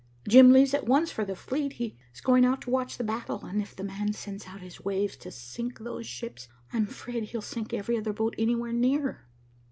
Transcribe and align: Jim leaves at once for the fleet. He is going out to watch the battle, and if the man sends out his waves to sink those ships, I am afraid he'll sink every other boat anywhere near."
Jim 0.27 0.51
leaves 0.51 0.73
at 0.73 0.87
once 0.87 1.11
for 1.11 1.23
the 1.23 1.35
fleet. 1.35 1.73
He 1.73 1.95
is 2.11 2.21
going 2.21 2.43
out 2.43 2.63
to 2.63 2.71
watch 2.71 2.97
the 2.97 3.03
battle, 3.03 3.45
and 3.45 3.61
if 3.61 3.75
the 3.75 3.83
man 3.83 4.13
sends 4.13 4.47
out 4.47 4.59
his 4.61 4.83
waves 4.83 5.15
to 5.17 5.29
sink 5.29 5.77
those 5.77 6.07
ships, 6.07 6.47
I 6.73 6.77
am 6.77 6.85
afraid 6.85 7.25
he'll 7.25 7.43
sink 7.43 7.71
every 7.71 7.99
other 7.99 8.11
boat 8.11 8.33
anywhere 8.39 8.73
near." 8.73 9.27